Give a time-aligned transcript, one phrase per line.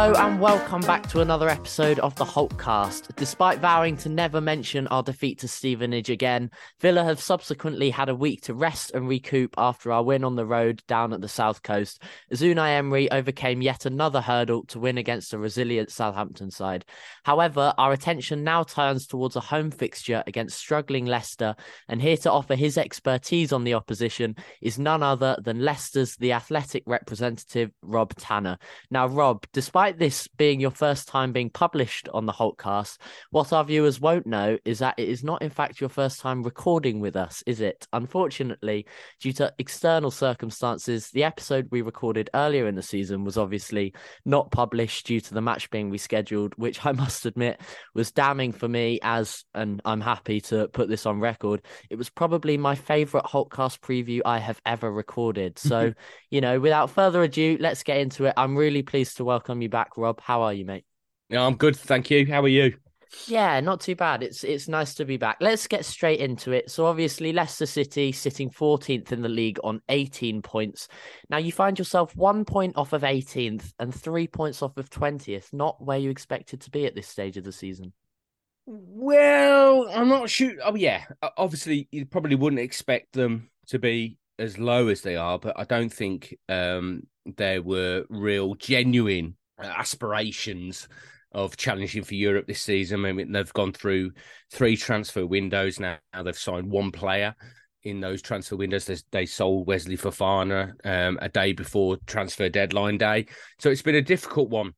[0.00, 3.14] Hello and welcome back to another episode of the Holtcast.
[3.16, 6.50] Despite vowing to never mention our defeat to Stevenage again,
[6.80, 10.46] Villa have subsequently had a week to rest and recoup after our win on the
[10.46, 12.02] road down at the south coast.
[12.30, 16.86] As Unai Emery overcame yet another hurdle to win against a resilient Southampton side.
[17.24, 21.54] However, our attention now turns towards a home fixture against struggling Leicester,
[21.88, 26.32] and here to offer his expertise on the opposition is none other than Leicester's the
[26.32, 28.56] athletic representative Rob Tanner.
[28.90, 32.98] Now, Rob, despite this being your first time being published on the Holtcast,
[33.30, 36.42] what our viewers won't know is that it is not, in fact, your first time
[36.42, 37.86] recording with us, is it?
[37.92, 38.86] Unfortunately,
[39.20, 44.50] due to external circumstances, the episode we recorded earlier in the season was obviously not
[44.50, 47.60] published due to the match being rescheduled, which I must admit
[47.94, 52.10] was damning for me, as, and I'm happy to put this on record, it was
[52.10, 55.58] probably my favourite Holtcast preview I have ever recorded.
[55.58, 55.94] So,
[56.30, 58.34] you know, without further ado, let's get into it.
[58.36, 60.20] I'm really pleased to welcome you back, Rob.
[60.20, 60.84] How are you, mate?
[61.28, 62.26] Yeah, I'm good, thank you.
[62.26, 62.74] How are you?
[63.26, 64.22] Yeah, not too bad.
[64.22, 65.38] It's it's nice to be back.
[65.40, 66.70] Let's get straight into it.
[66.70, 70.86] So obviously Leicester City sitting 14th in the league on 18 points.
[71.28, 75.52] Now you find yourself 1 point off of 18th and 3 points off of 20th,
[75.52, 77.92] not where you expected to be at this stage of the season.
[78.66, 80.52] Well, I'm not sure.
[80.64, 81.04] Oh, yeah.
[81.36, 85.64] Obviously, you probably wouldn't expect them to be as low as they are, but I
[85.64, 90.88] don't think um, there were real, genuine aspirations
[91.32, 93.04] of challenging for Europe this season.
[93.04, 94.12] I mean, they've gone through
[94.50, 95.98] three transfer windows now.
[96.12, 97.34] Now they've signed one player
[97.82, 98.84] in those transfer windows.
[98.84, 103.26] They, they sold Wesley Fofana um, a day before transfer deadline day,
[103.58, 104.72] so it's been a difficult one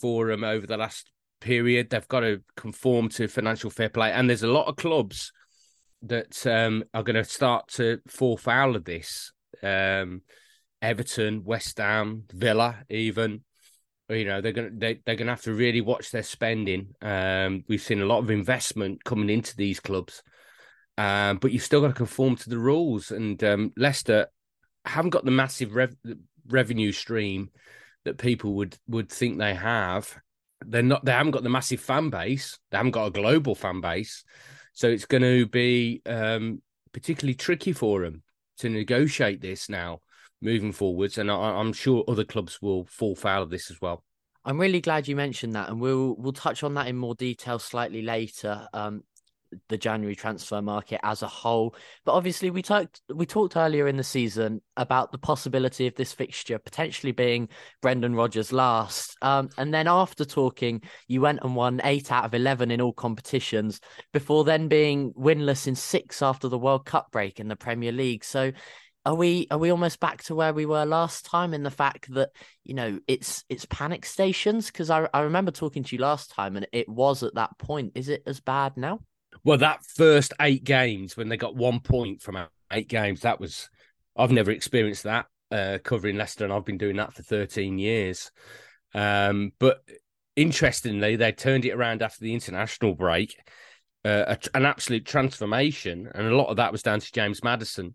[0.00, 1.90] for them over the last period.
[1.90, 5.32] They've got to conform to financial fair play, and there's a lot of clubs
[6.02, 9.32] that um, are going to start to fall foul of this.
[9.62, 10.22] Um,
[10.82, 13.42] Everton, West Ham, Villa, even
[14.08, 16.94] you know they're gonna they, they're gonna have to really watch their spending.
[17.00, 20.22] Um, we've seen a lot of investment coming into these clubs,
[20.98, 23.10] um, but you've still got to conform to the rules.
[23.10, 24.26] And um, Leicester
[24.84, 25.96] haven't got the massive rev-
[26.46, 27.50] revenue stream
[28.04, 30.14] that people would would think they have.
[30.66, 31.04] They're not.
[31.04, 32.58] They haven't got the massive fan base.
[32.70, 34.24] They haven't got a global fan base,
[34.74, 36.60] so it's going to be um,
[36.92, 38.22] particularly tricky for them
[38.58, 40.00] to negotiate this now
[40.40, 44.04] moving forwards, and I, am sure other clubs will fall foul of this as well.
[44.44, 47.58] I'm really glad you mentioned that, and we'll we'll touch on that in more detail
[47.58, 48.68] slightly later.
[48.72, 49.02] Um,
[49.68, 51.74] the January transfer market as a whole,
[52.04, 56.12] but obviously we talked we talked earlier in the season about the possibility of this
[56.12, 57.48] fixture potentially being
[57.80, 59.16] Brendan Rodgers' last.
[59.22, 62.92] Um, and then after talking, you went and won eight out of eleven in all
[62.92, 63.80] competitions
[64.12, 68.24] before then being winless in six after the World Cup break in the Premier League.
[68.24, 68.52] So
[69.06, 72.12] are we are we almost back to where we were last time in the fact
[72.14, 72.30] that
[72.64, 74.66] you know it's it's panic stations?
[74.68, 77.92] Because I, I remember talking to you last time and it was at that point.
[77.94, 79.00] Is it as bad now?
[79.44, 82.38] Well that first eight games when they got one point from
[82.72, 83.68] eight games that was
[84.16, 88.30] i've never experienced that uh, covering leicester and i've been doing that for 13 years.
[88.94, 89.82] Um, but
[90.36, 93.36] interestingly they turned it around after the international break
[94.04, 97.94] uh, a, an absolute transformation and a lot of that was down to james maddison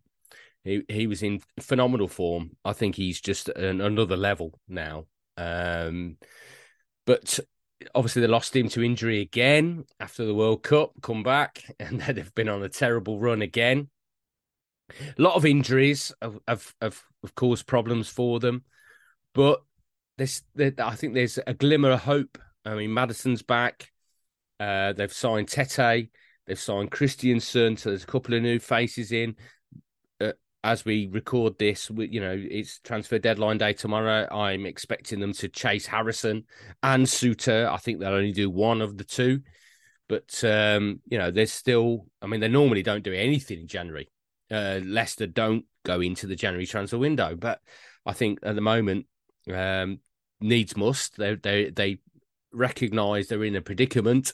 [0.64, 2.52] he he was in phenomenal form.
[2.66, 5.06] I think he's just an, another level now.
[5.38, 6.18] Um,
[7.06, 7.40] but
[7.96, 10.92] obviously they lost him to injury again after the World Cup.
[11.02, 13.90] Come back and they've been on a terrible run again.
[15.18, 17.02] A lot of injuries have have, have,
[17.36, 18.64] caused problems for them,
[19.34, 19.62] but
[20.18, 22.38] this I think there's a glimmer of hope.
[22.66, 23.92] I mean, Maddison's back.
[24.60, 26.10] Uh, they've signed Tete.
[26.48, 29.36] They've signed Kristiansen, So there's a couple of new faces in
[30.64, 34.28] as we record this, we, you know, it's transfer deadline day tomorrow.
[34.32, 36.46] I'm expecting them to chase Harrison
[36.84, 37.72] and Souttar.
[37.72, 39.42] I think they'll only do one of the two.
[40.08, 44.10] But, um, you know, there's still, I mean, they normally don't do anything in January.
[44.52, 47.36] Uh, Leicester don't go into the January transfer window.
[47.36, 47.60] But
[48.06, 49.06] I think at the moment,
[49.54, 50.00] um,
[50.42, 51.16] needs must.
[51.18, 52.00] They, they, they
[52.52, 54.34] recognise they're in a predicament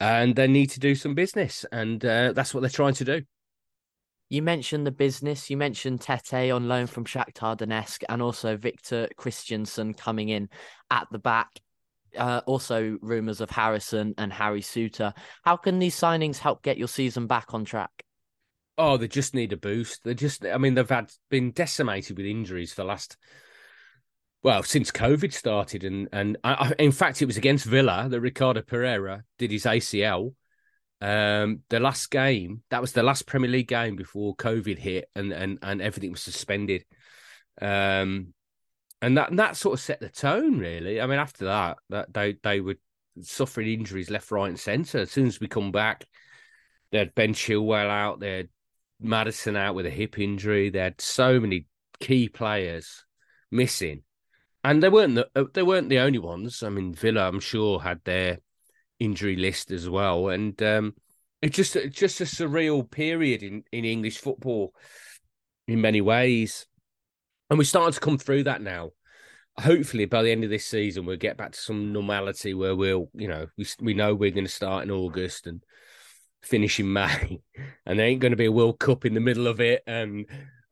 [0.00, 3.22] and they need to do some business, and uh, that's what they're trying to do.
[4.28, 5.50] You mentioned the business.
[5.50, 10.48] You mentioned Tete on loan from Shakhtar Donetsk, and also Victor Kristiansen coming in
[10.90, 11.48] at the back.
[12.16, 15.12] Uh, also, rumours of Harrison and Harry Souttar.
[15.44, 17.90] How can these signings help get your season back on track?
[18.78, 20.02] Oh, they just need a boost.
[20.02, 23.16] They just, I mean, they've had been decimated with injuries for the last,
[24.42, 28.62] well, since COVID started, and and I, in fact, it was against Villa that Ricardo
[28.62, 30.34] Pereira did his ACL.
[31.00, 35.32] Um, the last game that was the last Premier League game before COVID hit, and
[35.32, 36.84] and and everything was suspended.
[37.60, 38.32] Um,
[39.02, 41.00] and that and that sort of set the tone, really.
[41.00, 42.76] I mean, after that, that they they were
[43.20, 45.00] suffering injuries left, right, and centre.
[45.00, 46.04] As soon as we come back,
[46.90, 48.48] they had Ben Chilwell out, they had
[49.00, 50.70] Maddison out with a hip injury.
[50.70, 51.66] They had so many
[52.00, 53.04] key players
[53.50, 54.02] missing,
[54.64, 56.62] and they weren't the, uh, they weren't the only ones.
[56.62, 58.38] I mean, Villa, I'm sure, had their
[58.98, 60.94] injury list as well, and um,
[61.42, 64.74] it's just it's just a surreal period in in English football
[65.68, 66.66] in many ways,
[67.50, 68.90] and we're starting to come through that now.
[69.58, 73.08] Hopefully, by the end of this season, we'll get back to some normality where we'll,
[73.14, 75.62] you know, we we know we're going to start in August and
[76.42, 77.40] finish in May,
[77.86, 80.26] and there ain't going to be a World Cup in the middle of it, and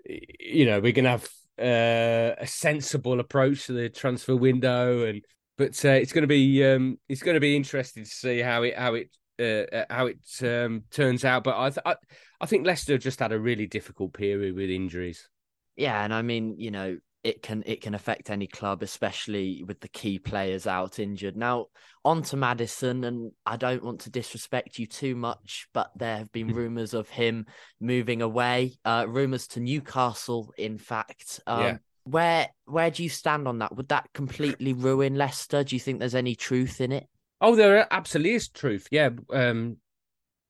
[0.05, 1.29] you know we're going to have
[1.59, 5.25] uh, a sensible approach to the transfer window, and
[5.57, 8.63] but uh, it's going to be um, it's going to be interesting to see how
[8.63, 11.45] it how it uh, uh, how it um, turns out.
[11.45, 11.95] But I, th- I
[12.41, 15.29] I think Leicester just had a really difficult period with injuries.
[15.77, 19.81] Yeah, and I mean, you know, it can it can affect any club, especially with
[19.81, 21.37] the key players out injured.
[21.37, 21.67] Now,
[22.05, 26.31] on to Maddison, and I don't want to disrespect you too much, but there have
[26.33, 27.47] been rumours of him
[27.81, 28.79] moving away.
[28.85, 31.41] Uh, rumours to Newcastle, in fact.
[31.47, 31.77] Um, yeah.
[32.05, 33.77] Where where do you stand on that?
[33.77, 35.65] Would that completely ruin Leicester?
[35.65, 37.07] Do you think there's any truth in it?
[37.41, 38.87] Oh, there absolutely is truth.
[38.91, 39.79] Yeah, um,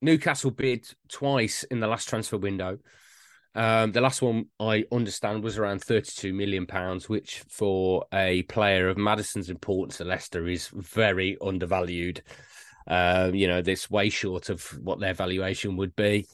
[0.03, 2.79] Newcastle bid twice in the last transfer window.
[3.55, 8.89] Um, the last one I understand was around thirty-two million pounds, which for a player
[8.89, 12.23] of Maddison's importance to Leicester is very undervalued.
[12.89, 16.27] Um, you know, this way short of what their valuation would be.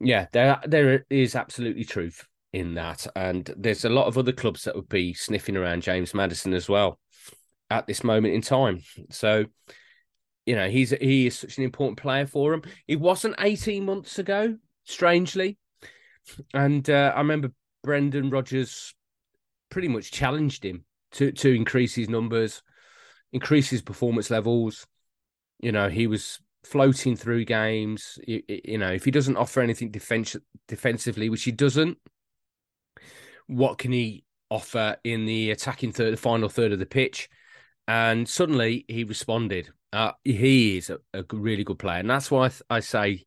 [0.00, 4.64] Yeah, there there is absolutely truth in that, and there's a lot of other clubs
[4.64, 6.98] that would be sniffing around James Maddison as well
[7.70, 8.82] at this moment in time.
[9.10, 9.44] So,
[10.46, 12.62] you know, he's he is such an important player for him.
[12.86, 15.58] It wasn't eighteen months ago, strangely
[16.54, 17.52] and uh, I remember
[17.82, 18.94] Brendan Rodgers
[19.70, 22.62] pretty much challenged him to to increase his numbers,
[23.32, 24.86] increase his performance levels.
[25.60, 28.18] You know, he was floating through games.
[28.26, 30.36] You, you know, if he doesn't offer anything defense,
[30.66, 31.98] defensively, which he doesn't,
[33.48, 37.28] what can he offer in the attacking third, the final third of the pitch?
[37.86, 39.70] And suddenly he responded.
[39.92, 43.24] Uh, he is a, a, really good player, and that's why I, th- I say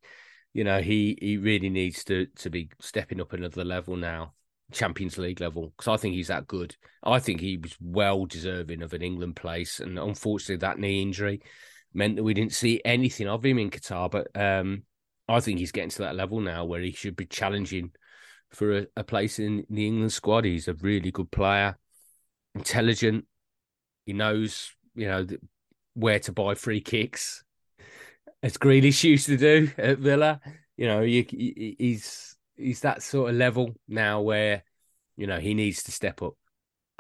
[0.54, 4.34] you know, he he really needs to to be stepping up another level now,
[4.72, 6.76] Champions League level, because I think he's that good.
[7.04, 11.42] I think he was well deserving of an England place, and unfortunately, that knee injury
[11.94, 14.12] meant that we didn't see anything of him in Qatar.
[14.12, 14.84] But um,
[15.28, 17.92] I think he's getting to that level now where he should be challenging
[18.52, 20.46] for a, a place in the England squad.
[20.46, 21.78] He's a really good player,
[22.56, 23.26] intelligent.
[24.06, 25.26] He knows, you know,
[25.94, 27.44] where to buy free kicks
[28.44, 30.42] as Grealish used to do at Villa.
[30.78, 34.64] You know, you, he's he's that sort of level now where
[35.18, 36.36] you know he needs to step up.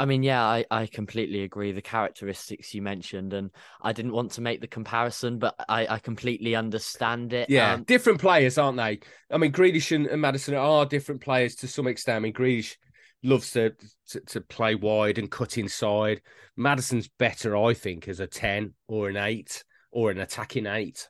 [0.02, 1.72] I mean, yeah, I, I completely agree.
[1.74, 3.52] The characteristics you mentioned, and
[3.84, 7.52] I didn't want to make the comparison, but I, I completely understand it.
[7.52, 9.02] Yeah, um, different players, aren't they?
[9.30, 12.16] I mean, Grealish and, and Maddison are different players to some extent.
[12.16, 12.78] I mean, Grealish
[13.22, 13.76] loves to,
[14.10, 16.22] to, to play wide and cut inside.
[16.58, 21.10] Maddison's better, I think, as a ten or an eight or an attacking eight.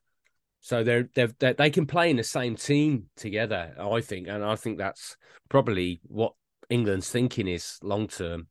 [0.59, 4.43] So they're, they're, they're, they can play in the same team together, I think, and
[4.43, 5.15] I think that's
[5.47, 6.33] probably what
[6.69, 8.47] England's thinking is long term.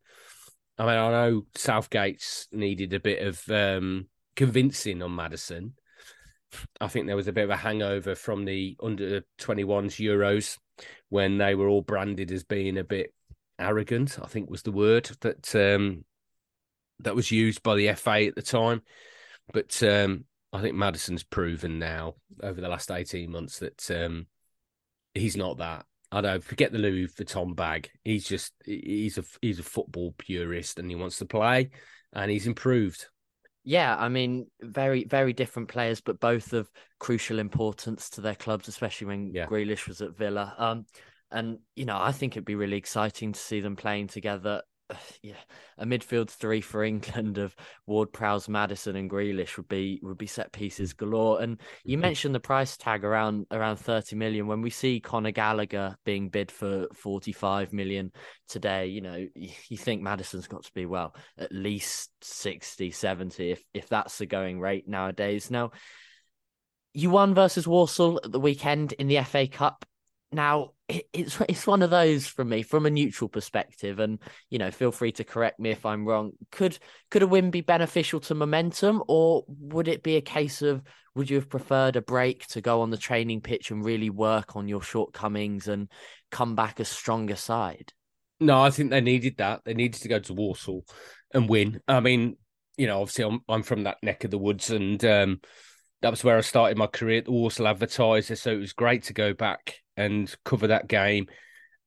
[0.80, 5.74] I mean, I know Southgate's needed a bit of um, convincing on Maddison.
[6.80, 10.56] I think there was a bit of a hangover from the under 21s Euros
[11.10, 13.12] when they were all branded as being a bit
[13.58, 14.18] arrogant.
[14.22, 16.06] I think was the word that um,
[17.00, 18.80] that was used by the FA at the time.
[19.52, 24.28] But um, I think Maddison's proven now over the last 18 months that um,
[25.12, 25.84] he's not that.
[26.12, 27.90] I don't forget the Louis Vuitton bag.
[28.04, 31.70] He's just he's a he's a football purist and he wants to play
[32.12, 33.06] and he's improved.
[33.62, 38.68] Yeah, I mean, very very different players, but both of crucial importance to their clubs,
[38.68, 39.46] especially when yeah.
[39.46, 40.54] Grealish was at Villa.
[40.58, 40.86] Um,
[41.30, 44.62] and you know, I think it'd be really exciting to see them playing together
[45.22, 45.34] yeah,
[45.78, 47.54] a midfield three for England of
[47.86, 51.40] Ward, Prowse, Maddison, and Grealish would be would be set pieces galore.
[51.40, 52.02] And you mm-hmm.
[52.02, 54.46] mentioned the price tag around around thirty million.
[54.46, 58.12] When we see Conor Gallagher being bid for forty five million
[58.48, 63.62] today, you know, you think Maddison's got to be well at least 60, 70 if
[63.72, 65.50] if that's the going rate nowadays.
[65.50, 65.70] Now,
[66.92, 69.84] you won versus Walsall at the weekend in the FA Cup.
[70.32, 74.18] Now it's it's one of those from me from a neutral perspective, and
[74.48, 76.32] you know, feel free to correct me if I'm wrong.
[76.50, 76.78] Could
[77.10, 80.82] could a win be beneficial to momentum, or would it be a case of
[81.14, 84.56] would you have preferred a break to go on the training pitch and really work
[84.56, 85.88] on your shortcomings and
[86.30, 87.92] come back a stronger side?
[88.38, 89.62] No, I think they needed that.
[89.64, 90.84] They needed to go to Walsall
[91.34, 91.80] and win.
[91.86, 92.36] I mean,
[92.76, 95.40] you know, obviously I'm I'm from that neck of the woods, and um,
[96.02, 98.36] that was where I started my career at the Walsall Advertiser.
[98.36, 101.26] So it was great to go back and cover that game.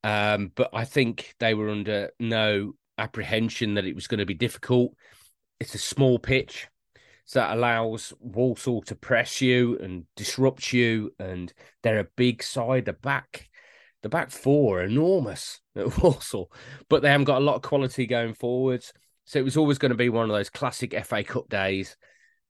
[0.03, 4.34] Um, but I think they were under no apprehension that it was going to be
[4.34, 4.93] difficult.
[5.60, 6.67] It's a small pitch,
[7.25, 11.13] so that allows Walsall to press you and disrupt you.
[11.20, 12.86] And they're a big side.
[12.86, 13.50] The back,
[14.01, 16.51] the back four are enormous at Walsall,
[16.89, 18.93] but they haven't got a lot of quality going forwards.
[19.25, 21.96] So it was always going to be one of those classic FA Cup days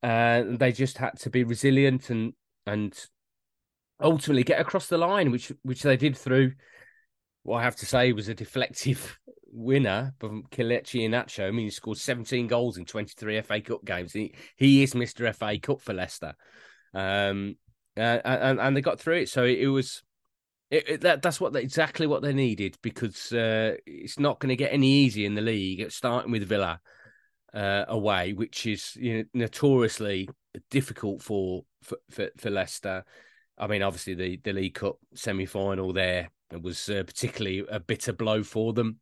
[0.03, 2.34] uh, they just had to be resilient and
[2.67, 2.93] and
[4.02, 6.54] ultimately get across the line, which which they did through
[7.44, 9.18] what I have to say was a deflective
[9.52, 11.48] winner from Kelechi Iheanacho.
[11.48, 14.14] I mean, he scored 17 goals in 23 FA Cup games.
[14.14, 15.34] He he is Mr.
[15.36, 16.34] FA Cup for Leicester,
[16.94, 17.56] um,
[17.98, 19.30] uh, and and they got through it.
[19.30, 20.04] So it, was.
[20.72, 24.50] It, it, that that's what they, exactly what they needed because uh, it's not going
[24.50, 25.92] to get any easier in the league.
[25.92, 26.80] Starting with Villa,
[27.54, 30.28] uh, away, which is you know, notoriously
[30.72, 33.04] difficult for, for, for for Leicester.
[33.58, 36.30] I mean, obviously the the League Cup semi final there
[36.62, 39.00] was uh, particularly a bitter blow for them,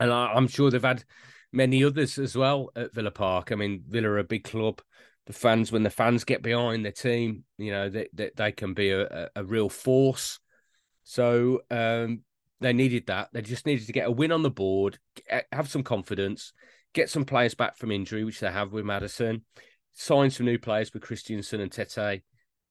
[0.00, 1.04] and I, am sure they've had
[1.52, 3.52] many others as well at Villa Park.
[3.52, 4.80] I mean, Villa are a big club.
[5.26, 8.74] The fans, when the fans get behind their team, you know they they, they can
[8.74, 10.38] be a, a real force.
[11.04, 12.22] So um,
[12.60, 13.28] they needed that.
[13.32, 14.98] They just needed to get a win on the board,
[15.52, 16.52] have some confidence,
[16.94, 19.42] get some players back from injury, which they have with Maddison,
[19.92, 22.22] sign some new players with Kristiansen and Tete,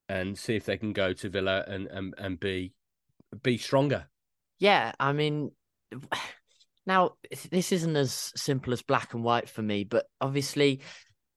[0.10, 2.74] and see if they can go to Villa and and, and be
[3.42, 4.08] be stronger.
[4.60, 5.52] Yeah, I mean,
[6.86, 7.14] now
[7.52, 10.82] this isn't as simple as black and white for me, but obviously.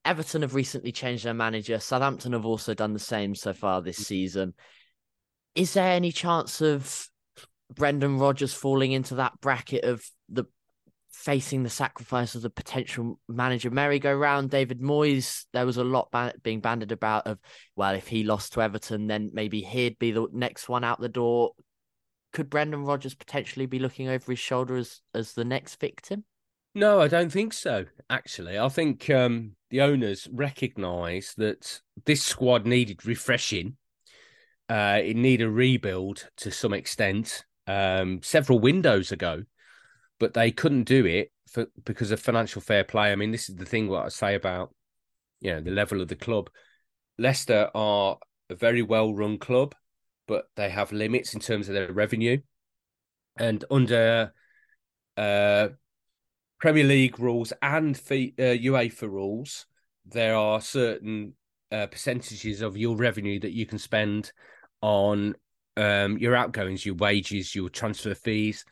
[0.05, 1.81] Everton have recently changed their manager.
[1.81, 4.05] Southampton have also done the same so far this mm.
[4.05, 4.55] season.
[5.57, 7.09] Is there any chance of
[7.75, 10.45] Brendan Rodgers falling into that bracket of the
[11.17, 14.51] facing the sacrifice of the potential manager merry-go-round.
[14.51, 17.39] David Moyes, there was a lot ban- being banded about of,
[17.75, 21.09] well, if he lost to Everton, then maybe he'd be the next one out the
[21.09, 21.53] door.
[22.33, 26.25] Could Brendan Rodgers potentially be looking over his shoulder as, as the next victim?
[26.75, 27.87] No, I don't think so.
[28.11, 33.79] Actually, I think um, the owners recognise that this squad needed refreshing.
[34.69, 37.45] Uh, it needed a rebuild to some extent.
[37.67, 39.45] Um, several windows ago,
[40.19, 43.13] but they couldn't do it for because of financial fair play.
[43.13, 44.75] I mean, this is the thing what I say about
[45.41, 46.51] you know the level of the club.
[47.19, 48.19] Leicester are
[48.51, 49.75] a very well run club,
[50.27, 52.39] but they have limits in terms of their revenue,
[53.39, 54.33] and under
[55.17, 55.69] uh,
[56.59, 59.67] Premier League rules and fee, uh, UEFA rules,
[60.07, 61.35] there are certain
[61.71, 64.33] uh, percentages of your revenue that you can spend
[64.81, 65.35] on
[65.77, 68.65] um, your outgoings, your wages, your transfer fees.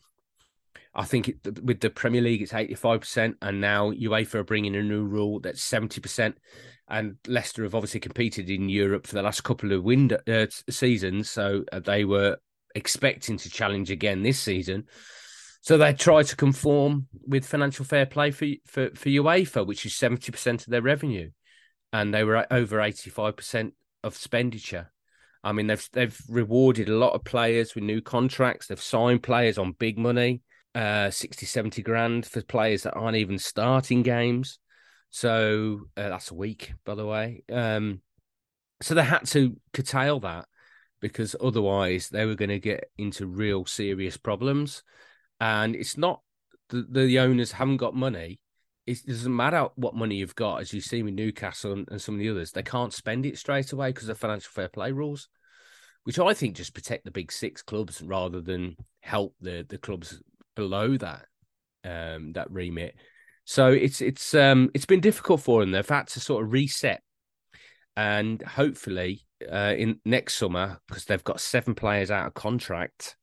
[0.95, 4.83] I think it, with the Premier League, it's 85%, and now UEFA are bringing a
[4.83, 6.35] new rule that's 70%.
[6.89, 11.31] And Leicester have obviously competed in Europe for the last couple of window, uh, seasons,
[11.31, 12.37] so uh, they were
[12.75, 14.85] expecting to challenge again this season.
[15.63, 19.95] So they tried to conform with financial fair play for, for, for UEFA, which is
[19.95, 21.31] 70% of their revenue.
[21.93, 23.73] And they were over 85%
[24.03, 24.93] of expenditure.
[25.43, 28.67] I mean, they've they've rewarded a lot of players with new contracts.
[28.67, 30.43] They've signed players on big money
[30.75, 34.59] uh, 60, 70 grand for players that aren't even starting games.
[35.11, 37.45] So uh, that's a week, by the way.
[37.53, 38.01] Um,
[38.83, 40.47] so they had to curtail that
[41.01, 44.83] because otherwise they were going to get into real serious problems.
[45.39, 46.21] And it's not
[46.71, 48.41] the, the owners haven't got money.
[48.87, 52.17] It doesn't matter what money you've got, as you see with Newcastle and, and some
[52.17, 55.29] of the others, they can't spend it straight away because of financial fair play rules,
[56.03, 60.21] which I think just protect the big six clubs rather than help the the clubs
[60.55, 61.27] below that
[61.85, 62.95] um, that remit.
[63.45, 65.71] So it's it's um, it's been difficult for them.
[65.71, 67.03] They've had to sort of reset,
[67.97, 73.17] and hopefully uh, in next summer because they've got seven players out of contract.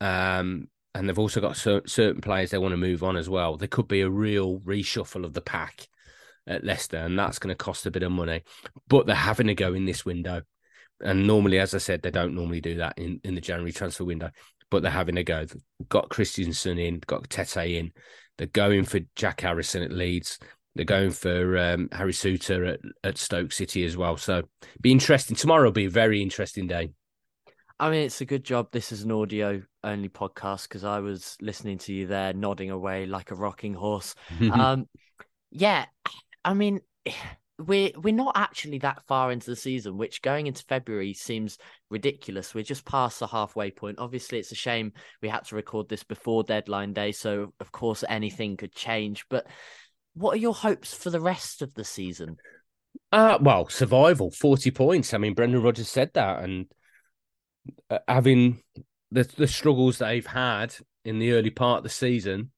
[0.00, 3.56] Um, and they've also got cer- certain players they want to move on as well.
[3.56, 5.88] There could be a real reshuffle of the pack
[6.46, 8.42] at Leicester, and that's going to cost a bit of money.
[8.88, 10.42] But they're having to go in this window,
[11.00, 14.04] and normally, as I said, they don't normally do that in, in the January transfer
[14.04, 14.30] window.
[14.70, 15.44] But they're having a go.
[15.44, 17.92] They've got Kristiansen in, got Tete in.
[18.38, 20.38] They're going for Jack Harrison at Leeds.
[20.74, 24.16] They're going for um, Harry Souttar at, at Stoke City as well.
[24.16, 24.42] So
[24.80, 25.36] be interesting.
[25.36, 26.90] Tomorrow will be a very interesting day.
[27.78, 31.36] I mean, it's a good job this is an audio only podcast because I was
[31.40, 34.14] listening to you there nodding away like a rocking horse.
[34.52, 34.88] um,
[35.50, 35.86] yeah,
[36.44, 36.80] I mean,
[37.58, 41.58] we're we're not actually that far into the season, which going into February seems
[41.88, 42.54] ridiculous.
[42.54, 43.98] We're just past the halfway point.
[43.98, 44.92] Obviously, it's a shame
[45.22, 49.24] we had to record this before deadline day, so of course anything could change.
[49.28, 49.46] But
[50.14, 52.36] what are your hopes for the rest of the season?
[53.12, 55.14] Uh, well, survival, 40 points.
[55.14, 56.66] I mean, Brendan Rodgers said that, and
[57.88, 58.62] uh, having
[59.12, 62.50] the the struggles they've had in the early part of the season,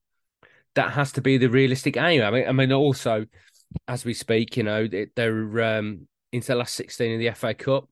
[0.73, 2.23] that has to be the realistic aim.
[2.23, 3.25] I mean, I mean, also
[3.87, 7.89] as we speak, you know, they're um, into the last sixteen in the FA Cup.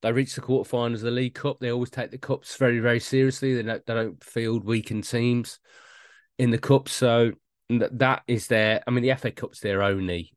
[0.00, 1.58] They reach the quarterfinals of the League Cup.
[1.58, 3.54] They always take the cups very, very seriously.
[3.54, 5.58] They don't, they don't field weakened teams
[6.38, 7.32] in the cup, so
[7.68, 8.82] that is their.
[8.86, 10.32] I mean, the FA Cup's their only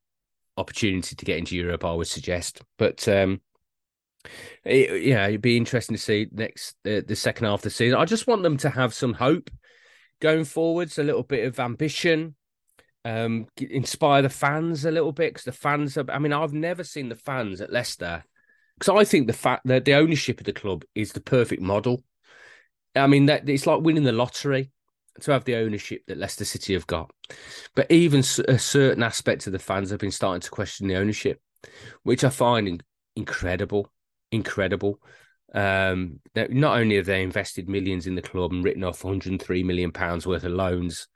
[0.58, 1.86] opportunity to get into Europe.
[1.86, 3.42] I would suggest, but um,
[4.66, 7.98] yeah, it'd be interesting to see next the second half of the season.
[7.98, 9.50] I just want them to have some hope
[10.20, 12.36] going forwards, a little bit of ambition,
[13.06, 15.98] um, inspire the fans a little bit because the fans.
[15.98, 18.24] Are, I mean, I've never seen the fans at Leicester
[18.78, 22.04] because I think the fact that the ownership of the club is the perfect model.
[22.96, 24.72] I mean, that it's like winning the lottery
[25.22, 27.12] to have the ownership that Leicester City have got.
[27.76, 31.40] But even a certain aspect of the fans have been starting to question the ownership,
[32.04, 32.84] which I find
[33.16, 33.92] incredible
[34.32, 35.00] incredible.
[35.54, 39.92] Um, not only have they invested millions in the club and written off 103 million
[39.92, 41.08] pounds worth of loans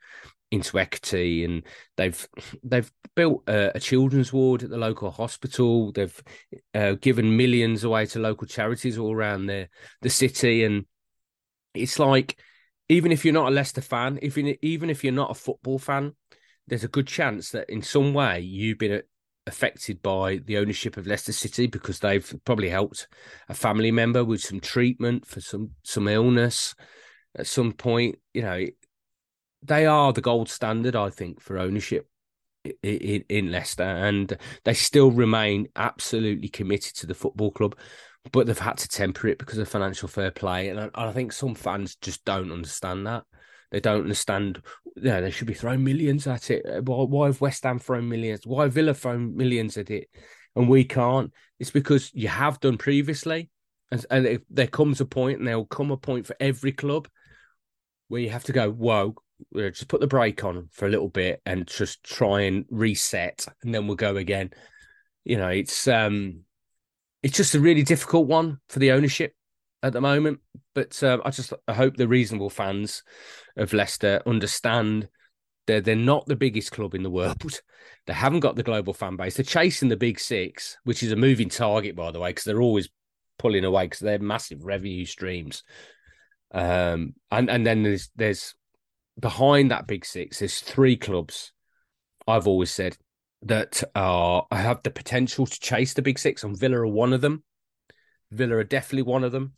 [0.55, 1.63] into equity, and
[1.97, 2.27] they've
[2.63, 5.91] they've built a, a children's ward at the local hospital.
[5.91, 6.23] They've
[6.73, 9.67] uh, given millions away to local charities all around the
[10.01, 10.85] the city, and
[11.73, 12.37] it's like
[12.89, 15.79] even if you're not a Leicester fan, if you, even if you're not a football
[15.79, 16.13] fan,
[16.67, 19.01] there's a good chance that in some way you've been
[19.47, 23.07] affected by the ownership of Leicester City because they've probably helped
[23.49, 26.75] a family member with some treatment for some some illness
[27.37, 28.17] at some point.
[28.33, 28.65] You know,
[29.65, 32.07] they are the gold standard, I think, for ownership
[32.83, 37.75] in, in Leicester, and they still remain absolutely committed to the football club.
[38.31, 41.31] But they've had to temper it because of financial fair play, and I, I think
[41.31, 43.23] some fans just don't understand that.
[43.71, 44.61] They don't understand.
[44.95, 46.65] Yeah, they should be throwing millions at it.
[46.85, 48.47] Why, why have West Ham thrown millions?
[48.47, 50.09] Why have Villa thrown millions at it,
[50.55, 51.31] and we can't?
[51.59, 53.51] It's because you have done previously,
[53.91, 56.71] and, and it, there comes a point, and there will come a point for every
[56.71, 57.07] club
[58.07, 58.71] where you have to go.
[58.71, 59.15] Whoa,
[59.55, 63.73] just put the brake on for a little bit and just try and reset, and
[63.73, 64.51] then we'll go again.
[65.23, 66.41] You know, it's um,
[67.23, 69.33] it's just a really difficult one for the ownership
[69.83, 70.39] at the moment.
[70.73, 73.03] But uh, I just I hope the reasonable fans
[73.57, 75.09] of Leicester understand
[75.67, 77.41] they're they're not the biggest club in the world.
[78.07, 79.35] They haven't got the global fan base.
[79.35, 82.61] They're chasing the big six, which is a moving target, by the way, because they're
[82.61, 82.87] always
[83.39, 85.63] pulling away because they're massive revenue streams.
[86.51, 88.53] Um, and and then there's there's
[89.19, 91.51] behind that big six, there's three clubs.
[92.27, 92.97] I've always said
[93.43, 97.21] that are have the potential to chase the big six, and Villa are one of
[97.21, 97.43] them.
[98.31, 99.53] Villa are definitely one of them.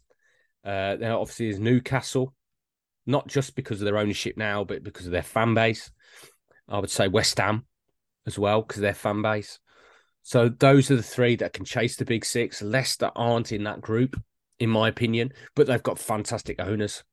[0.63, 2.33] Uh, then obviously is Newcastle,
[3.05, 5.91] not just because of their ownership now, but because of their fan base.
[6.67, 7.65] I would say West Ham
[8.25, 9.59] as well because their fan base.
[10.23, 12.61] So those are the three that can chase the big six.
[12.61, 14.21] Leicester aren't in that group,
[14.59, 17.05] in my opinion, but they've got fantastic owners,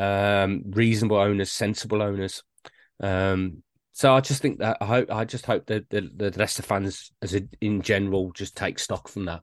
[0.00, 2.42] um, reasonable owners, sensible owners.
[3.00, 6.62] Um, so I just think that I hope I just hope that the, the Leicester
[6.62, 9.42] fans, as a, in general, just take stock from that.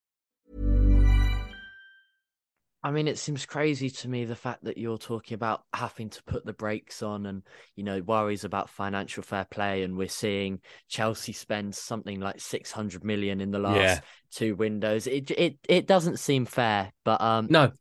[2.83, 6.23] I mean, it seems crazy to me the fact that you're talking about having to
[6.23, 7.43] put the brakes on and,
[7.75, 9.83] you know, worries about financial fair play.
[9.83, 14.01] And we're seeing Chelsea spend something like 600 million in the last Yeah.
[14.31, 15.05] two windows.
[15.05, 17.71] It, it, it doesn't seem fair, but, um, No,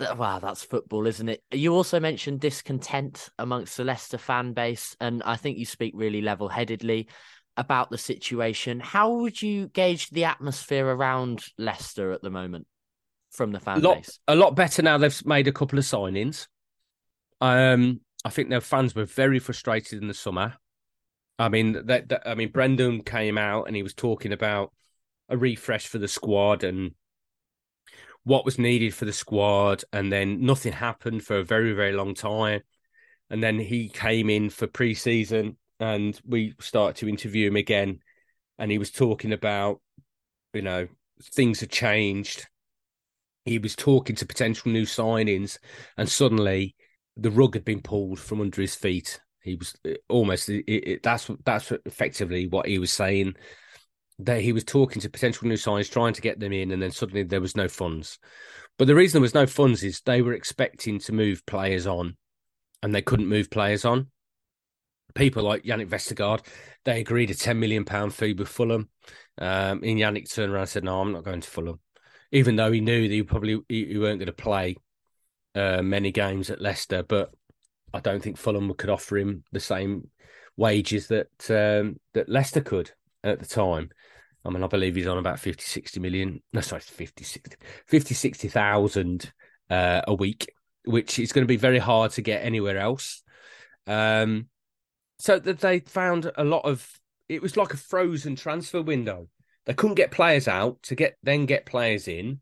[0.00, 1.42] Wow, that's football, isn't it?
[1.52, 6.20] You also mentioned discontent amongst the Leicester fan base, and I think you speak really
[6.20, 7.08] level headedly
[7.56, 8.80] about the situation.
[8.80, 12.66] How would you gauge the atmosphere around Leicester at the moment
[13.32, 14.20] from the fan lot, base?
[14.28, 14.98] a lot better now.
[14.98, 16.46] They've made a couple of signings.
[17.40, 20.54] Um, I think their fans were very frustrated in the summer.
[21.38, 24.72] I mean, that, that I mean, Brendan came out and he was talking about
[25.28, 26.92] a refresh for the squad and
[28.24, 32.14] what was needed for the squad, and then nothing happened for a very, very long
[32.14, 32.60] time.
[33.30, 38.00] And then he came in for pre-season, and we started to interview him again,
[38.58, 39.80] and he was talking about,
[40.52, 40.86] you know,
[41.20, 42.46] things have changed.
[43.44, 45.58] He was talking to potential new signings,
[45.96, 46.76] and suddenly
[47.16, 49.20] the rug had been pulled from under his feet.
[49.42, 53.34] He was uh, almost it, it, that's that's effectively what he was saying.
[54.20, 56.92] That he was talking to potential new signings, trying to get them in, and then
[56.92, 58.18] suddenly there was no funds.
[58.78, 62.16] But the reason there was no funds is they were expecting to move players on,
[62.82, 64.08] and they couldn't move players on.
[65.14, 66.46] People like Jannik Vestergaard,
[66.84, 68.88] they agreed a ten million pound fee with Fulham.
[69.38, 71.80] Um, and Jannik turned around and said, "No, I'm not going to Fulham,"
[72.32, 74.76] even though he knew that he probably he, he weren't going to play
[75.54, 77.02] uh, many games at Leicester.
[77.02, 77.30] But
[77.94, 80.08] I don't think Fulham could offer him the same
[80.56, 82.90] wages that um, that Leicester could
[83.22, 83.90] at the time.
[84.44, 86.42] I mean, I believe he's on about 50, 60 million.
[86.52, 89.32] No, sorry, 50, 60, 50, 60,000
[89.70, 90.52] uh, a week,
[90.84, 93.22] which is going to be very hard to get anywhere else.
[93.86, 94.48] Um,
[95.18, 96.88] so that they found a lot of
[97.28, 99.28] it was like a frozen transfer window.
[99.64, 102.40] They couldn't get players out to get then get players in,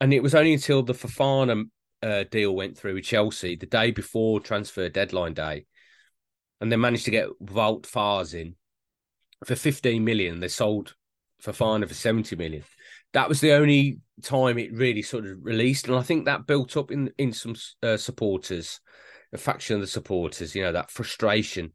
[0.00, 1.64] and it was only until the Fofana
[2.02, 5.66] uh, deal went through with Chelsea the day before transfer deadline day,
[6.60, 8.54] and they managed to get Wout Faes in
[9.44, 10.40] for 15 million.
[10.40, 10.94] They sold
[11.42, 12.64] Fofana for 70 million.
[13.12, 16.76] That was the only time it really sort of released, and I think that built
[16.76, 18.80] up in in some uh, supporters,
[19.32, 20.54] a faction of the supporters.
[20.54, 21.72] You know that frustration.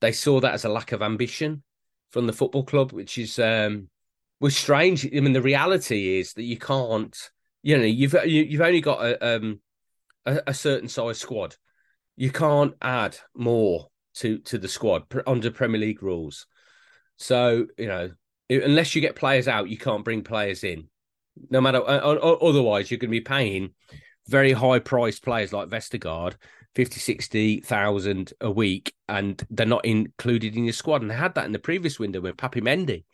[0.00, 1.62] They saw that as a lack of ambition
[2.10, 3.88] from the football club, which is um,
[4.40, 5.06] was strange.
[5.06, 7.16] I mean, the reality is that you can't.
[7.62, 9.60] You know, you've you, you've only got a, um,
[10.24, 11.56] a a certain size squad.
[12.16, 16.46] You can't add more to to the squad under Premier League rules.
[17.16, 18.10] So you know,
[18.48, 20.88] unless you get players out, you can't bring players in.
[21.50, 23.74] No matter, otherwise, you're going to be paying
[24.26, 26.34] very high priced players like Vestergaard
[26.74, 31.02] 50, 60,000 a week, and they're not included in your squad.
[31.02, 33.04] And they had that in the previous window with Papi Mendy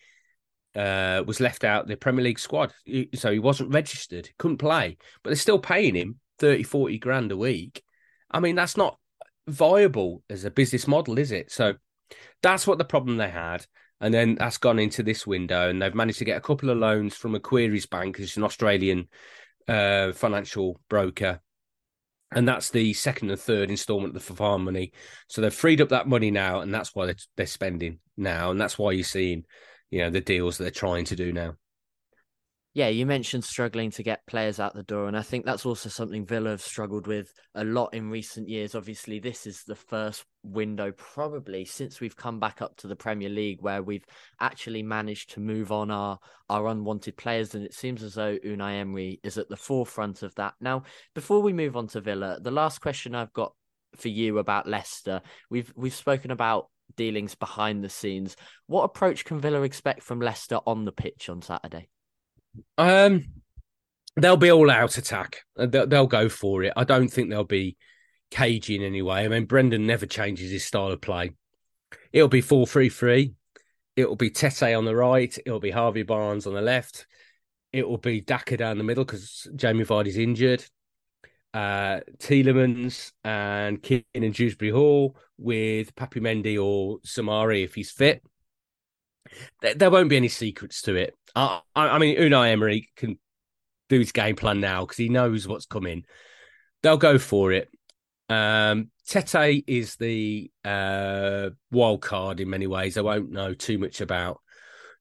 [0.76, 2.72] uh, was left out the Premier League squad.
[3.14, 7.36] So he wasn't registered, couldn't play, but they're still paying him 30, 40 grand a
[7.36, 7.82] week.
[8.30, 8.98] I mean, that's not
[9.48, 11.50] viable as a business model, is it?
[11.50, 11.74] So
[12.42, 13.66] that's what the problem they had.
[14.00, 16.76] And then that's gone into this window, and they've managed to get a couple of
[16.76, 19.08] loans from Macquarie Bank, who's an Australian
[19.68, 21.40] uh, financial broker.
[22.32, 24.92] And that's the second and third installment of the Fafan money.
[25.28, 28.50] So they've freed up that money now, and that's why they're spending now.
[28.50, 29.44] And that's why you're seeing,
[29.90, 31.54] you know, the deals that they're trying to do now.
[32.76, 35.88] Yeah, you mentioned struggling to get players out the door, and I think that's also
[35.88, 38.74] something Villa have struggled with a lot in recent years.
[38.74, 43.30] Obviously, this is the first window, probably since we've come back up to the Premier
[43.30, 44.04] League, where we've
[44.40, 46.18] actually managed to move on our
[46.50, 50.34] our unwanted players, and it seems as though Unai Emery is at the forefront of
[50.34, 50.52] that.
[50.60, 50.82] Now,
[51.14, 53.54] before we move on to Villa, the last question I've got
[53.96, 58.36] for you about Leicester, we've we've spoken about dealings behind the scenes.
[58.66, 61.88] What approach can Villa expect from Leicester on the pitch on Saturday?
[62.78, 63.24] Um,
[64.16, 65.42] they'll be all out attack.
[65.56, 66.72] They'll, they'll go for it.
[66.76, 67.76] I don't think they'll be
[68.30, 69.24] cagey in any way.
[69.24, 71.32] I mean, Brendan never changes his style of play.
[72.12, 73.34] It'll be 4 3 3.
[73.96, 75.36] It'll be Tete on the right.
[75.46, 77.06] It'll be Harvey Barnes on the left.
[77.72, 80.64] It will be Daka down the middle because Jamie Vardy's injured.
[81.56, 88.22] Uh, Tielemans and Keane and Dewsbury Hall with Papi Mendy or Soumaré if he's fit.
[89.62, 91.14] There, there won't be any secrets to it.
[91.34, 93.18] I, I mean, Unai Emery can
[93.88, 96.04] do his game plan now because he knows what's coming.
[96.82, 97.70] They'll go for it.
[98.28, 102.98] Um, Tete is the uh, wild card in many ways.
[102.98, 104.42] I won't know too much about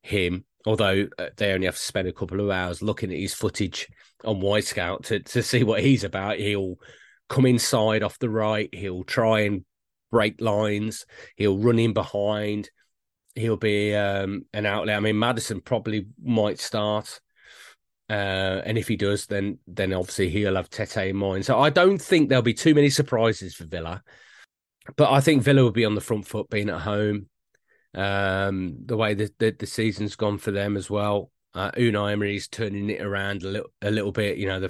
[0.04, 0.46] him.
[0.66, 3.88] Although uh, they only have to spend a couple of hours looking at his footage
[4.24, 6.38] on Wyscout to, to see what he's about.
[6.38, 6.76] He'll
[7.30, 9.66] come inside off the right, he'll try and
[10.12, 12.70] break lines, he'll run in behind,
[13.36, 14.98] he'll be um, an outlet.
[14.98, 17.20] I mean, Maddison probably might start.
[18.08, 21.46] Uh, and if he does, then then obviously he'll have Tete in mind.
[21.46, 24.04] So I don't think there'll be too many surprises for Villa,
[24.96, 27.28] but I think Villa will be on the front foot, being at home.
[27.96, 31.32] Um, the way the, the, the season's gone for them as well.
[31.54, 34.38] Uh, Unai Emery's turning it around a little a little bit.
[34.38, 34.68] You know,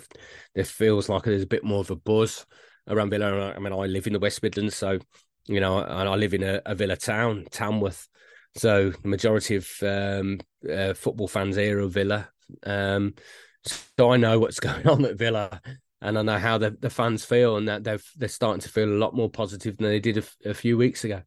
[0.53, 2.45] there feels like there's a bit more of a buzz
[2.87, 3.53] around Villa.
[3.53, 4.99] I mean, I live in the West Midlands, so
[5.47, 8.07] you know, and I live in a, a Villa town, Tamworth.
[8.55, 10.39] So the majority of um,
[10.71, 12.29] uh, football fans here are Villa.
[12.63, 13.15] Um,
[13.63, 15.61] so I know what's going on at Villa,
[16.01, 18.89] and I know how the, the fans feel, and that they're they're starting to feel
[18.89, 21.23] a lot more positive than they did a few weeks ago.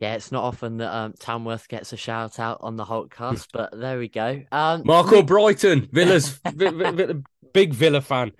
[0.00, 3.78] Yeah, it's not often that um, Tamworth gets a shout out on the Holtcast, but
[3.78, 4.42] there we go.
[4.50, 6.40] Um, Marc Albrighton, Villa's
[7.52, 8.32] big Villa fan.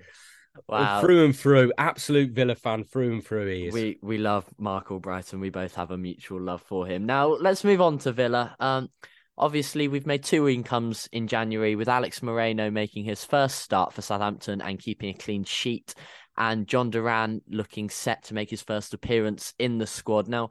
[0.68, 1.00] Wow.
[1.00, 3.46] Through and through, absolute Villa fan through and through.
[3.46, 3.74] He is.
[3.74, 5.40] We we love Marc Albrighton.
[5.40, 7.06] We both have a mutual love for him.
[7.06, 8.56] Now let's move on to Villa.
[8.58, 8.88] Um,
[9.36, 14.02] obviously we've made two incomes in January with Alex Moreno making his first start for
[14.02, 15.94] Southampton and keeping a clean sheet,
[16.36, 20.28] and Jhon Durán looking set to make his first appearance in the squad.
[20.28, 20.50] Now,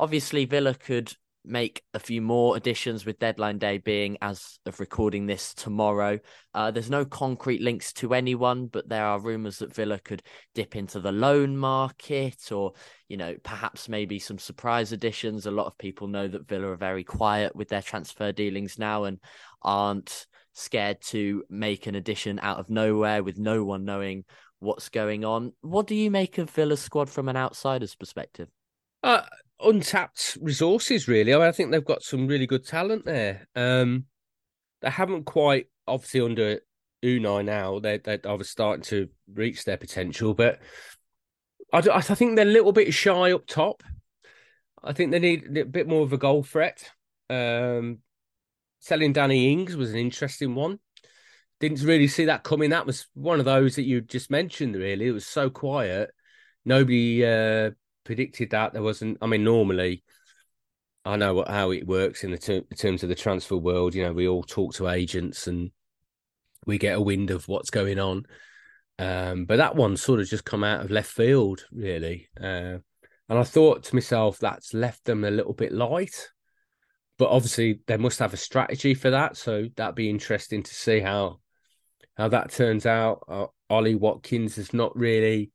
[0.00, 1.12] obviously Villa could
[1.44, 6.18] make a few more additions with deadline day being as of recording this tomorrow.
[6.54, 10.22] Uh, there's no concrete links to anyone, but there are rumours that Villa could
[10.54, 12.72] dip into the loan market or,
[13.08, 15.46] you know, perhaps maybe some surprise additions.
[15.46, 19.04] A lot of people know that Villa are very quiet with their transfer dealings now
[19.04, 19.18] and
[19.62, 24.24] aren't scared to make an addition out of nowhere with no one knowing
[24.58, 25.52] what's going on.
[25.62, 28.48] What do you make of Villa's squad from an outsider's perspective?
[29.02, 29.22] Uh,
[29.62, 31.34] untapped resources, really.
[31.34, 33.48] I, mean, I think they've got some really good talent there.
[33.54, 34.04] Um,
[34.82, 36.60] they haven't quite, obviously, under
[37.02, 40.60] Unai now, they, they're obviously starting to reach their potential, but
[41.72, 43.82] I, I think they're a little bit shy up top.
[44.82, 46.90] I think they need a bit more of a goal threat.
[47.28, 47.98] Um,
[48.80, 50.78] selling Danny Ings was an interesting one.
[51.60, 52.70] Didn't really see that coming.
[52.70, 55.06] That was one of those that you just mentioned, really.
[55.06, 56.10] It was so quiet.
[56.64, 57.70] Nobody uh,
[58.04, 58.72] predicted that.
[58.72, 59.18] There wasn't.
[59.20, 60.02] I mean, normally,
[61.04, 63.94] I know what, how it works in the ter- terms of the transfer world.
[63.94, 65.70] You know, we all talk to agents and
[66.66, 68.24] we get a wind of what's going on.
[68.98, 72.28] Um, but that one sort of just come out of left field, really.
[72.38, 72.78] Uh,
[73.28, 76.28] and I thought to myself, that's left them a little bit light.
[77.16, 79.36] But obviously, they must have a strategy for that.
[79.36, 81.40] So that'd be interesting to see how
[82.16, 83.24] how that turns out.
[83.28, 85.52] Uh, Ollie Watkins has not really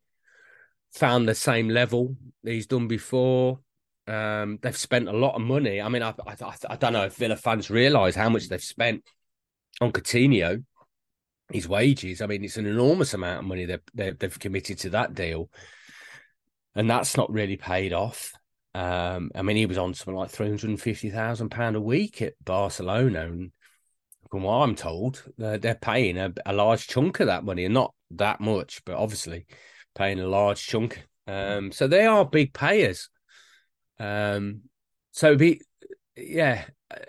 [0.96, 3.60] found the same level he's done before.
[4.08, 5.82] Um, they've spent a lot of money.
[5.82, 9.04] I mean, I, I, I don't know if Villa fans realise how much they've spent
[9.82, 10.64] on Coutinho,
[11.52, 12.22] his wages.
[12.22, 15.50] I mean, it's an enormous amount of money they've, they've, they've committed to that deal,
[16.76, 18.32] and that's not really paid off.
[18.74, 21.82] Um, I mean, he was on something like three hundred and fifty thousand pound a
[21.82, 23.52] week at Barcelona, and
[24.30, 27.74] from what I'm told, they're, they're paying a, a large chunk of that money, and
[27.74, 29.46] not that much, but obviously
[29.96, 31.08] paying a large chunk.
[31.28, 33.10] Um, so they are big payers.
[34.00, 34.62] Um,
[35.12, 35.62] so be
[36.16, 36.66] yeah.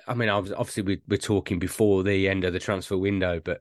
[0.08, 3.40] I mean, I was obviously we, we're talking before the end of the transfer window,
[3.44, 3.60] but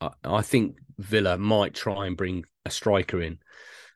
[0.00, 3.38] I, I think Villa might try and bring a striker in,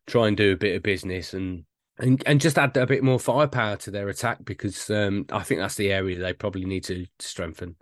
[0.06, 1.64] try and do a bit of business and
[1.98, 5.60] and and just add a bit more firepower to their attack because um, I think
[5.60, 7.76] that's the area they probably need to strengthen.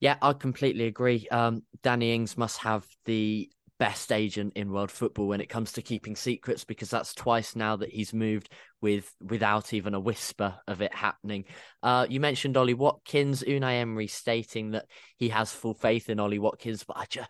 [0.00, 1.28] Yeah, I completely agree.
[1.30, 3.48] Um, Danny Ings must have the
[3.82, 7.74] best agent in world football when it comes to keeping secrets because that's twice now
[7.74, 8.48] that he's moved
[8.80, 11.44] with without even a whisper of it happening.
[11.82, 14.84] Uh, you mentioned Ollie Watkins, Unai Emery stating that
[15.16, 17.28] he has full faith in Ollie Watkins, but I just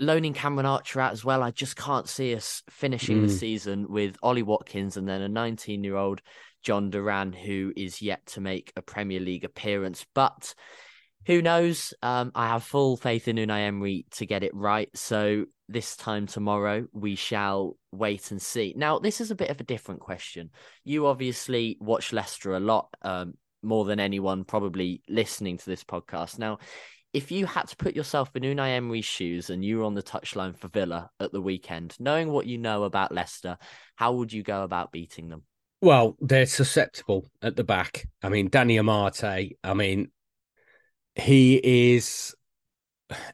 [0.00, 1.40] loaning Cameron Archer out as well.
[1.40, 3.28] I just can't see us finishing mm.
[3.28, 6.20] the season with Ollie Watkins and then a 19 year old
[6.66, 10.52] Jhon Durán who is yet to make a Premier League appearance, but
[11.26, 11.94] who knows?
[12.02, 14.88] Um, I have full faith in Unai Emery to get it right.
[14.94, 18.74] So this time tomorrow, we shall wait and see.
[18.76, 20.50] Now, this is a bit of a different question.
[20.84, 26.38] You obviously watch Leicester a lot, um, more than anyone probably listening to this podcast.
[26.38, 26.58] Now,
[27.14, 30.02] if you had to put yourself in Unai Emery's shoes and you were on the
[30.02, 33.56] touchline for Villa at the weekend, knowing what you know about Leicester,
[33.94, 35.44] how would you go about beating them?
[35.80, 38.06] Well, they're susceptible at the back.
[38.22, 40.10] I mean, Danny Amartey, I mean,
[41.14, 42.34] he is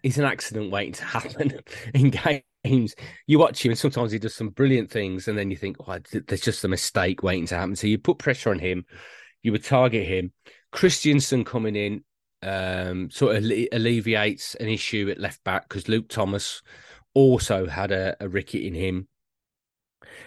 [0.02, 1.60] he's an accident waiting to happen
[1.94, 2.94] in games.
[3.26, 5.98] You watch him, and sometimes he does some brilliant things, and then you think, oh,
[6.26, 7.76] there's just a mistake waiting to happen.
[7.76, 8.84] So you put pressure on him.
[9.42, 10.32] You would target him.
[10.72, 12.04] Kristiansen coming in
[12.42, 16.62] um, sort of alleviates an issue at left back because Luke Thomas
[17.14, 19.08] also had a, a ricket in him.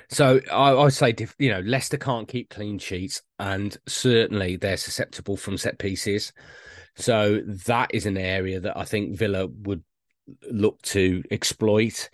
[0.10, 5.38] So I, I say, you know, Leicester can't keep clean sheets, and certainly they're susceptible
[5.38, 6.34] from set pieces.
[6.96, 9.84] So that is an area that I think Villa would
[10.50, 12.10] look to exploit.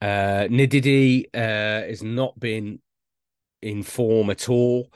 [0.00, 2.80] Uh, Ndidi uh, has not been
[3.60, 4.90] in form at all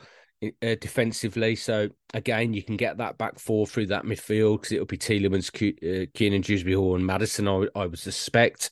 [0.61, 1.55] uh, defensively.
[1.55, 5.49] So again, you can get that back four through that midfield because it'll be Tielemans,
[5.49, 7.47] uh, Kiernan Dewsbury Hall, and Maddison.
[7.47, 8.71] I, I would suspect.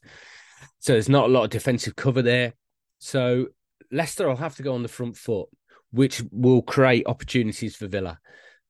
[0.80, 2.54] So there's not a lot of defensive cover there.
[3.00, 3.48] So
[3.92, 5.50] Leicester will have to go on the front foot,
[5.92, 8.20] which will create opportunities for Villa.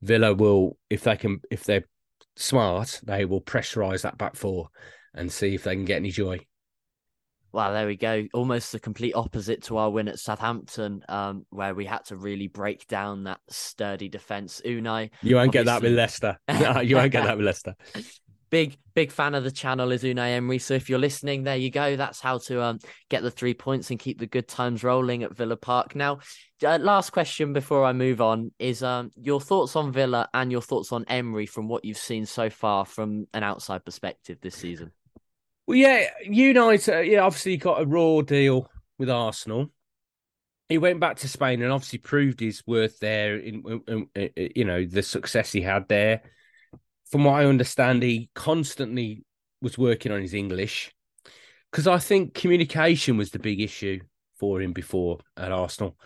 [0.02, 1.86] Villa will, if they can, if they're
[2.36, 4.70] smart, they will pressurise that back four
[5.14, 6.40] and see if they can get any joy.
[7.54, 8.28] Well, there we go.
[8.34, 12.48] Almost the complete opposite to our win at Southampton, um, where we had to really
[12.48, 14.62] break down that sturdy defence.
[14.66, 16.38] Unai, you won't get that with Leicester.
[16.48, 17.76] no, you won't get that with Leicester.
[18.52, 20.60] Big, big fan of the channel is Unai Emery.
[20.60, 21.96] So if you're listening, there you go.
[21.96, 25.36] That's how to um, get the three points and keep the good times rolling at
[25.36, 25.96] Villa Park.
[25.96, 26.20] Now,
[26.64, 30.62] uh, last question before I move on is um, your thoughts on Villa and your
[30.62, 34.92] thoughts on Emery from what you've seen so far from an outside perspective this season.
[35.66, 39.72] Well, yeah, Unai, uh, yeah, obviously got a raw deal with Arsenal.
[40.68, 43.38] He went back to Spain and obviously proved his worth there.
[43.38, 46.22] In, in, in, you know the success he had there.
[47.12, 49.24] From what I understand, he constantly
[49.62, 50.93] was working on his English
[51.71, 54.00] because I think communication was the big issue
[54.39, 55.97] for him before at Arsenal.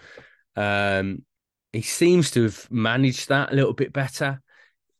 [0.55, 1.23] Um,
[1.71, 4.41] he seems to have managed that a little bit better.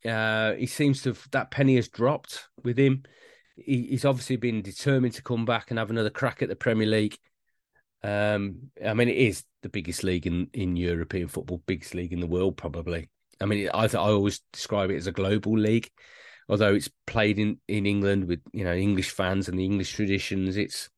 [0.06, 3.04] Uh, he seems to have that penny has dropped with him
[3.56, 6.88] he, he's obviously been determined to come back and have another crack at the Premier
[6.88, 7.18] League.
[8.04, 12.20] Um, I mean, it is the biggest league in, in European football, biggest league in
[12.20, 13.10] the world, probably.
[13.42, 15.90] I mean, I I always describe it as a global league,
[16.48, 20.58] although it's played in, in England with you know English fans and the English traditions.
[20.58, 20.90] It's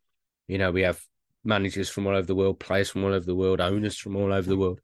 [0.48, 1.02] you know we have
[1.44, 4.34] managers from all over the world, players from all over the world, owners from all
[4.34, 4.82] over the world.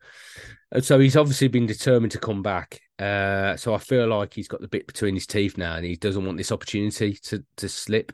[0.71, 2.79] And so he's obviously been determined to come back.
[2.97, 5.95] Uh, so I feel like he's got the bit between his teeth now, and he
[5.95, 8.11] doesn't want this opportunity to to slip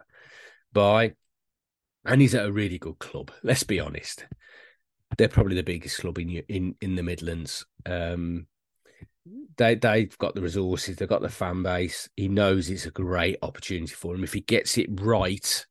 [0.73, 1.13] by.
[2.06, 3.32] And he's at a really good club.
[3.43, 4.25] Let's be honest;
[5.17, 7.65] they're probably the biggest club in in in the Midlands.
[7.86, 8.47] Um,
[9.58, 12.10] they they've got the resources, they've got the fan base.
[12.15, 15.65] He knows it's a great opportunity for him if he gets it right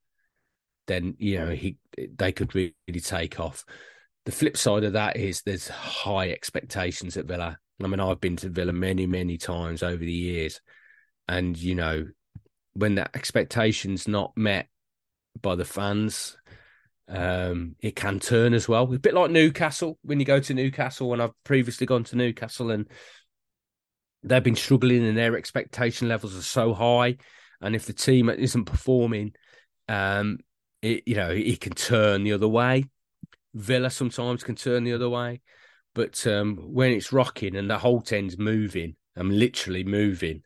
[0.88, 1.76] then you know he
[2.16, 3.64] they could really take off.
[4.24, 7.58] The flip side of that is there's high expectations at Villa.
[7.82, 10.60] I mean, I've been to Villa many, many times over the years,
[11.28, 12.06] and you know,
[12.72, 14.68] when that expectation's not met
[15.40, 16.36] by the fans,
[17.08, 18.92] um, it can turn as well.
[18.92, 22.70] A bit like Newcastle when you go to Newcastle, and I've previously gone to Newcastle,
[22.70, 22.86] and
[24.22, 27.16] they've been struggling, and their expectation levels are so high,
[27.60, 29.32] and if the team isn't performing,
[29.88, 30.38] um,
[30.82, 32.84] it, you know, it can turn the other way.
[33.54, 35.40] Villa sometimes can turn the other way,
[35.94, 40.42] but um, when it's rocking and the Holte End's moving, I'm literally moving.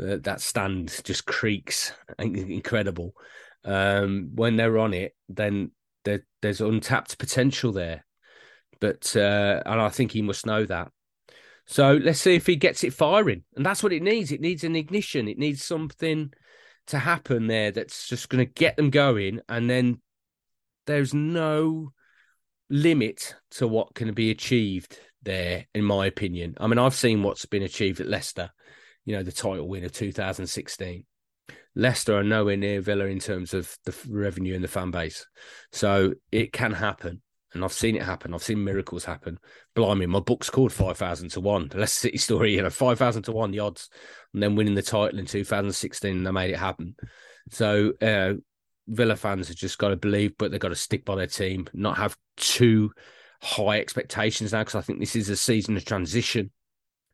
[0.00, 3.14] Uh, that stand just creaks, incredible.
[3.64, 5.72] Um, when they're on it, then
[6.04, 8.04] there, there's untapped potential there.
[8.80, 10.90] But uh, and I think he must know that.
[11.66, 14.30] So let's see if he gets it firing, and that's what it needs.
[14.30, 15.28] It needs an ignition.
[15.28, 16.32] It needs something
[16.86, 20.00] to happen there that's just going to get them going, and then
[20.86, 21.92] there's no
[22.70, 26.54] limit to what can be achieved there, in my opinion.
[26.58, 28.50] I mean, I've seen what's been achieved at Leicester,
[29.04, 31.04] you know, the title win of 2016.
[31.74, 35.26] Leicester are nowhere near Villa in terms of the revenue and the fan base.
[35.72, 37.20] So it can happen
[37.56, 38.32] and I've seen it happen.
[38.32, 39.38] I've seen miracles happen.
[39.74, 41.68] Blimey, my book's called Five Thousand to One.
[41.68, 43.90] The Leicester City story, you know, five thousand to one the odds,
[44.32, 46.94] and then winning the title in 2016, and they made it happen.
[47.50, 48.34] So uh,
[48.86, 51.66] Villa fans have just got to believe, but they've got to stick by their team,
[51.72, 52.92] not have too
[53.42, 56.50] high expectations now, because I think this is a season of transition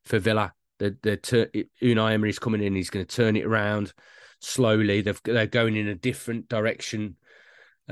[0.04, 0.52] for Villa.
[0.78, 1.50] The the ter-
[1.82, 3.92] Unai Emery's coming in, he's going to turn it around
[4.40, 5.00] slowly.
[5.00, 7.16] They've, they're going in a different direction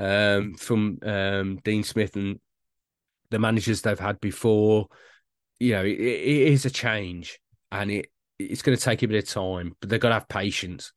[0.01, 2.39] um, from um, Dean Smith and
[3.29, 4.87] the managers they've had before.
[5.59, 7.39] You know, it, it is a change,
[7.71, 8.07] and it
[8.39, 10.91] it's going to take a bit of time, but they've got to have patience.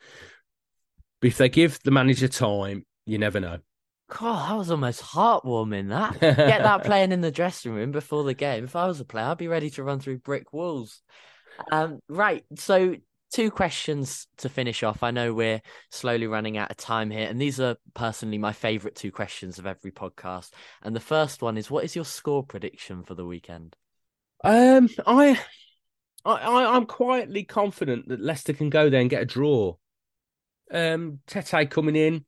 [1.20, 3.58] But if they give the manager time, you never know.
[4.08, 5.90] God, that was almost heartwarming.
[5.90, 8.64] That get that playing in the dressing room before the game.
[8.64, 11.02] If I was a player, I'd be ready to run through brick walls.
[11.70, 12.44] Um, right.
[12.56, 12.96] So
[13.34, 15.02] two questions to finish off.
[15.02, 15.60] I know we're
[15.90, 19.66] slowly running out of time here, and these are personally my favorite two questions of
[19.66, 20.50] every podcast.
[20.82, 23.74] And the first one is, what is your score prediction for the weekend?
[24.44, 25.40] Um, I
[26.24, 29.74] I, I, am quietly confident that Leicester can go there and get a draw.
[30.70, 32.24] Um, Tete coming in,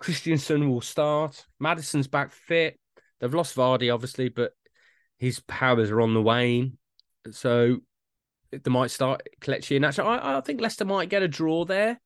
[0.00, 1.46] Kristiansen will start.
[1.60, 2.78] Maddison's back fit.
[3.20, 4.52] They've lost Vardy, obviously, but
[5.18, 6.78] his powers are on the wane.
[7.32, 7.78] So
[8.50, 12.00] they might start Kelechi and I, I think Leicester might get a draw there,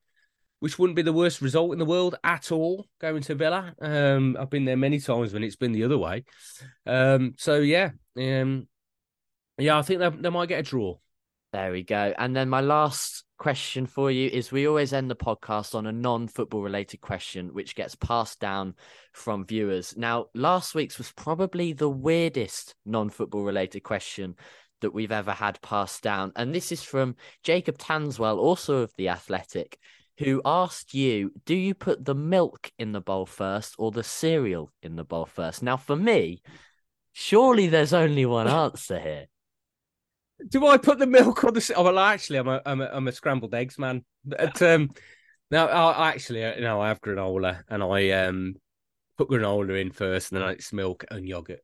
[0.61, 2.87] which wouldn't be the worst result in the world at all.
[3.01, 6.25] Going to Villa, um, I've been there many times when it's been the other way.
[6.87, 8.67] Um, so yeah, um,
[9.59, 10.97] yeah, I think they, they might get a draw.
[11.53, 12.15] There we go.
[12.17, 15.93] And then my last question for you is we always end the podcast on a
[15.93, 18.75] non football related question, which gets passed down
[19.13, 19.95] from viewers.
[19.97, 24.37] Now, last week's was probably the weirdest non football related question
[24.83, 26.33] that we've ever had passed down.
[26.37, 29.79] And this is from Jacob Tanswell, also of The Athletic,
[30.19, 34.71] who asked you, Do you put the milk in the bowl first or the cereal
[34.83, 35.63] in the bowl first?
[35.63, 36.43] Now, for me,
[37.13, 39.27] surely there's only one answer here.
[40.49, 41.73] Do I put the milk on the?
[41.77, 44.05] Oh, well, actually, I'm a I'm a, I'm a scrambled eggs man.
[44.25, 44.91] But um,
[45.51, 48.55] now I actually uh, no, I have granola and I um
[49.17, 51.61] put granola in first, and then it's milk and yogurt.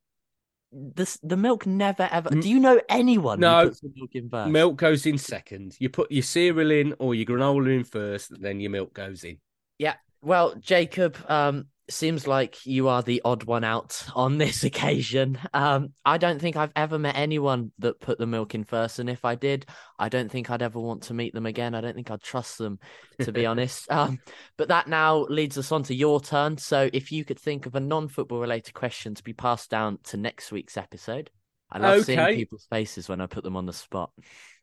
[0.71, 2.29] This the milk never ever.
[2.29, 4.51] Do you know anyone no, who puts the milk in first?
[4.51, 5.77] Milk goes in second.
[5.79, 9.39] You put your cereal in or your granola in first, then your milk goes in.
[9.79, 9.95] Yeah.
[10.21, 15.39] Well, Jacob, um, seems like you are the odd one out on this occasion.
[15.55, 19.09] Um, I don't think I've ever met anyone that put the milk in first, and
[19.09, 19.67] if I did,
[19.99, 21.75] I don't think I'd ever want to meet them again.
[21.75, 22.79] I don't think I'd trust them,
[23.21, 23.91] to be honest.
[23.91, 24.19] Um,
[24.57, 26.59] but that now leads us on to your turn.
[26.59, 30.17] So, if you could think of a non-football related question to be passed down to
[30.17, 31.31] next week's episode,
[31.71, 32.17] I love okay.
[32.17, 34.11] seeing people's faces when I put them on the spot.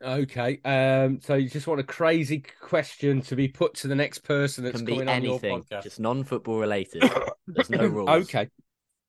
[0.01, 0.59] Okay.
[0.65, 4.63] Um, so you just want a crazy question to be put to the next person
[4.63, 5.83] that's Can be coming anything, on your podcast.
[5.83, 7.03] just non-football related.
[7.47, 8.09] There's no rules.
[8.09, 8.49] Okay.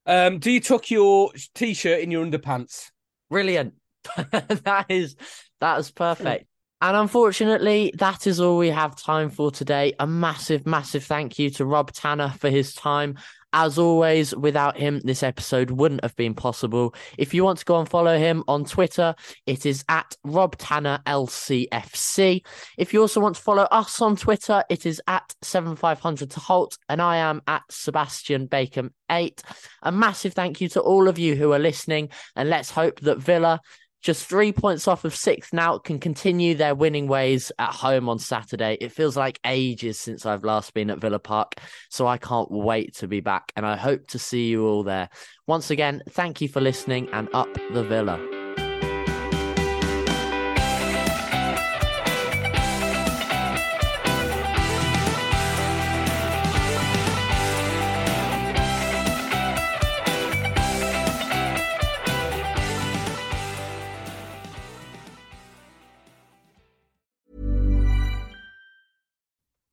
[0.05, 2.91] Um, do you tuck your t-shirt in your underpants?
[3.31, 3.75] Brilliant.
[4.31, 5.17] that is
[5.61, 6.47] that is perfect.
[6.83, 9.95] And unfortunately, that is all we have time for today.
[9.99, 13.17] A massive, massive thank you to Rob Tanner for his time.
[13.59, 16.95] As always, without him, this episode wouldn't have been possible.
[17.17, 19.15] If you want to go and follow him on Twitter,
[19.47, 22.45] it is at Rob Tanner LCFC.
[22.77, 26.77] If you also want to follow us on Twitter, it is at 7500 to Holte,
[26.91, 29.43] and I am at Sebastian Bacon 8.
[29.85, 33.21] A massive thank you to all of you who are listening, and let's hope that
[33.21, 33.63] Villa
[34.07, 38.21] just three points off of sixth now, can continue their winning ways at home on
[38.21, 38.79] Saturday.
[38.81, 41.55] It feels like ages since I've last been at Villa Park,
[41.91, 45.09] so I can't wait to be back, and I hope to see you all there.
[45.49, 48.36] Once again, thank you for listening, and up the Villa.